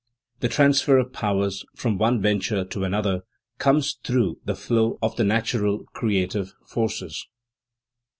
The 0.39 0.47
transfer 0.49 0.97
of 0.97 1.13
powers 1.13 1.63
from 1.75 1.99
one 1.99 2.19
venture 2.23 2.65
to 2.65 2.83
another 2.83 3.21
comes 3.59 3.99
through 4.03 4.39
the 4.45 4.55
flow 4.55 4.97
of 4.99 5.15
the 5.15 5.23
natural 5.23 5.83
creative 5.93 6.53
forces. 6.65 7.27